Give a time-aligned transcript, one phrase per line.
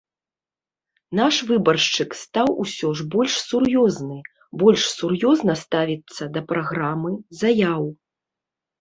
[1.19, 4.19] Наш выбаршчык стаў усё ж больш сур'ёзны,
[4.65, 7.11] больш сур'ёзна ставіцца да праграмы,
[7.47, 7.83] заяў.